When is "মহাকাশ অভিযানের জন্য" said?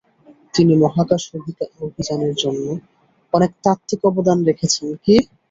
0.83-2.65